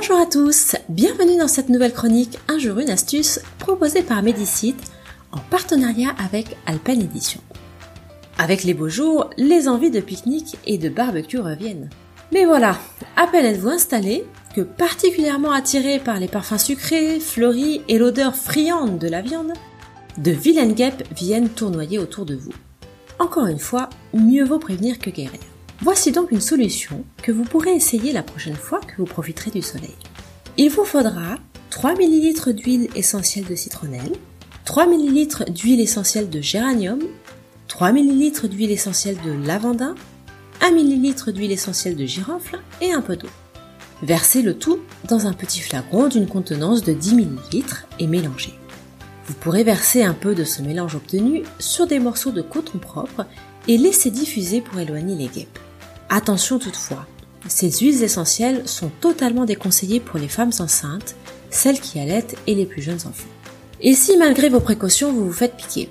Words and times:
Bonjour 0.00 0.20
à 0.20 0.26
tous, 0.26 0.76
bienvenue 0.88 1.38
dans 1.38 1.48
cette 1.48 1.70
nouvelle 1.70 1.92
chronique 1.92 2.38
Un 2.46 2.60
jour 2.60 2.78
une 2.78 2.88
astuce 2.88 3.40
proposée 3.58 4.04
par 4.04 4.22
Medicite 4.22 4.80
en 5.32 5.38
partenariat 5.50 6.14
avec 6.24 6.56
Alpen 6.66 7.02
Edition. 7.02 7.40
Avec 8.38 8.62
les 8.62 8.74
beaux 8.74 8.88
jours, 8.88 9.28
les 9.38 9.66
envies 9.66 9.90
de 9.90 9.98
pique-nique 9.98 10.56
et 10.66 10.78
de 10.78 10.88
barbecue 10.88 11.40
reviennent. 11.40 11.90
Mais 12.32 12.44
voilà, 12.44 12.78
à 13.16 13.26
peine 13.26 13.44
êtes-vous 13.44 13.70
installé 13.70 14.24
que 14.54 14.60
particulièrement 14.60 15.50
attiré 15.50 15.98
par 15.98 16.20
les 16.20 16.28
parfums 16.28 16.58
sucrés, 16.58 17.18
fleuris 17.18 17.82
et 17.88 17.98
l'odeur 17.98 18.36
friande 18.36 19.00
de 19.00 19.08
la 19.08 19.20
viande, 19.20 19.52
de 20.16 20.30
vilaines 20.30 20.74
guêpes 20.74 21.02
viennent 21.12 21.48
tournoyer 21.48 21.98
autour 21.98 22.24
de 22.24 22.36
vous. 22.36 22.54
Encore 23.18 23.48
une 23.48 23.58
fois, 23.58 23.90
mieux 24.14 24.44
vaut 24.44 24.60
prévenir 24.60 25.00
que 25.00 25.10
guérir. 25.10 25.40
Voici 25.80 26.10
donc 26.10 26.32
une 26.32 26.40
solution 26.40 27.04
que 27.22 27.30
vous 27.30 27.44
pourrez 27.44 27.72
essayer 27.72 28.12
la 28.12 28.24
prochaine 28.24 28.56
fois 28.56 28.80
que 28.80 28.96
vous 28.98 29.04
profiterez 29.04 29.52
du 29.52 29.62
soleil. 29.62 29.94
Il 30.56 30.70
vous 30.70 30.84
faudra 30.84 31.36
3 31.70 31.92
ml 31.92 32.52
d'huile 32.52 32.88
essentielle 32.96 33.44
de 33.44 33.54
citronnelle, 33.54 34.12
3 34.64 34.86
ml 34.88 35.52
d'huile 35.52 35.80
essentielle 35.80 36.30
de 36.30 36.40
géranium, 36.40 36.98
3 37.68 37.92
ml 37.92 38.48
d'huile 38.48 38.72
essentielle 38.72 39.18
de 39.24 39.30
lavandin, 39.46 39.94
1 40.62 40.72
ml 40.72 41.32
d'huile 41.32 41.52
essentielle 41.52 41.94
de 41.94 42.06
girofle 42.06 42.58
et 42.80 42.92
un 42.92 43.00
peu 43.00 43.14
d'eau. 43.14 43.28
Versez 44.02 44.42
le 44.42 44.58
tout 44.58 44.80
dans 45.08 45.28
un 45.28 45.32
petit 45.32 45.60
flacon 45.60 46.08
d'une 46.08 46.26
contenance 46.26 46.82
de 46.82 46.92
10 46.92 47.14
ml 47.14 47.64
et 48.00 48.06
mélangez. 48.08 48.54
Vous 49.26 49.34
pourrez 49.34 49.62
verser 49.62 50.02
un 50.02 50.14
peu 50.14 50.34
de 50.34 50.42
ce 50.42 50.60
mélange 50.60 50.96
obtenu 50.96 51.44
sur 51.60 51.86
des 51.86 52.00
morceaux 52.00 52.32
de 52.32 52.42
coton 52.42 52.78
propre 52.78 53.26
et 53.68 53.78
laisser 53.78 54.10
diffuser 54.10 54.60
pour 54.60 54.80
éloigner 54.80 55.14
les 55.14 55.28
guêpes. 55.28 55.57
Attention 56.10 56.58
toutefois, 56.58 57.06
ces 57.48 57.70
huiles 57.70 58.02
essentielles 58.02 58.62
sont 58.66 58.90
totalement 59.00 59.44
déconseillées 59.44 60.00
pour 60.00 60.18
les 60.18 60.28
femmes 60.28 60.52
enceintes, 60.58 61.14
celles 61.50 61.80
qui 61.80 62.00
allaitent 62.00 62.36
et 62.46 62.54
les 62.54 62.66
plus 62.66 62.82
jeunes 62.82 63.06
enfants. 63.06 63.28
Et 63.80 63.94
si 63.94 64.16
malgré 64.16 64.48
vos 64.48 64.60
précautions 64.60 65.12
vous 65.12 65.26
vous 65.26 65.32
faites 65.32 65.56
piquer? 65.56 65.88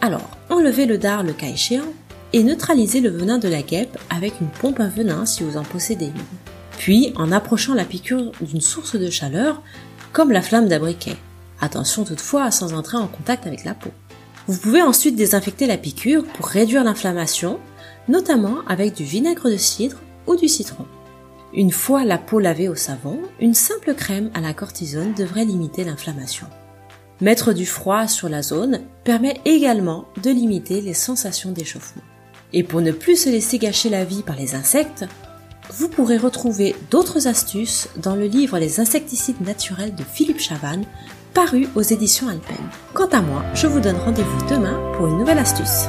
Alors, 0.00 0.28
enlevez 0.50 0.86
le 0.86 0.98
dard 0.98 1.22
le 1.22 1.32
cas 1.32 1.46
échéant 1.46 1.92
et 2.32 2.42
neutralisez 2.42 3.00
le 3.00 3.10
venin 3.10 3.38
de 3.38 3.48
la 3.48 3.62
guêpe 3.62 3.96
avec 4.10 4.40
une 4.40 4.48
pompe 4.48 4.80
à 4.80 4.88
venin 4.88 5.24
si 5.24 5.44
vous 5.44 5.56
en 5.56 5.62
possédez 5.62 6.06
une. 6.06 6.38
Puis 6.76 7.12
en 7.16 7.30
approchant 7.30 7.74
la 7.74 7.84
piqûre 7.84 8.32
d'une 8.40 8.60
source 8.60 8.96
de 8.96 9.08
chaleur, 9.08 9.62
comme 10.12 10.32
la 10.32 10.42
flamme 10.42 10.68
d'un 10.68 10.80
briquet. 10.80 11.16
Attention 11.60 12.04
toutefois 12.04 12.50
sans 12.50 12.74
entrer 12.74 12.96
en 12.96 13.06
contact 13.06 13.46
avec 13.46 13.64
la 13.64 13.74
peau. 13.74 13.90
Vous 14.48 14.58
pouvez 14.58 14.82
ensuite 14.82 15.16
désinfecter 15.16 15.66
la 15.66 15.78
piqûre 15.78 16.24
pour 16.24 16.46
réduire 16.46 16.84
l'inflammation 16.84 17.58
notamment 18.08 18.58
avec 18.66 18.94
du 18.94 19.04
vinaigre 19.04 19.50
de 19.50 19.56
cidre 19.56 19.98
ou 20.26 20.36
du 20.36 20.48
citron. 20.48 20.86
Une 21.52 21.70
fois 21.70 22.04
la 22.04 22.18
peau 22.18 22.40
lavée 22.40 22.68
au 22.68 22.74
savon, 22.74 23.20
une 23.40 23.54
simple 23.54 23.94
crème 23.94 24.30
à 24.34 24.40
la 24.40 24.54
cortisone 24.54 25.14
devrait 25.14 25.44
limiter 25.44 25.84
l'inflammation. 25.84 26.46
Mettre 27.20 27.52
du 27.52 27.64
froid 27.64 28.08
sur 28.08 28.28
la 28.28 28.42
zone 28.42 28.80
permet 29.04 29.40
également 29.44 30.06
de 30.22 30.30
limiter 30.30 30.80
les 30.80 30.94
sensations 30.94 31.52
d'échauffement. 31.52 32.02
Et 32.52 32.64
pour 32.64 32.80
ne 32.80 32.90
plus 32.90 33.16
se 33.16 33.30
laisser 33.30 33.58
gâcher 33.58 33.88
la 33.88 34.04
vie 34.04 34.22
par 34.22 34.36
les 34.36 34.54
insectes, 34.54 35.04
vous 35.72 35.88
pourrez 35.88 36.18
retrouver 36.18 36.74
d'autres 36.90 37.28
astuces 37.28 37.88
dans 37.96 38.16
le 38.16 38.26
livre 38.26 38.58
Les 38.58 38.80
insecticides 38.80 39.40
naturels 39.40 39.94
de 39.94 40.04
Philippe 40.04 40.40
Chavannes, 40.40 40.84
paru 41.32 41.68
aux 41.74 41.82
éditions 41.82 42.28
Alpen. 42.28 42.56
Quant 42.92 43.08
à 43.08 43.20
moi, 43.20 43.44
je 43.54 43.66
vous 43.66 43.80
donne 43.80 43.96
rendez-vous 43.96 44.46
demain 44.48 44.80
pour 44.96 45.06
une 45.06 45.18
nouvelle 45.18 45.38
astuce. 45.38 45.86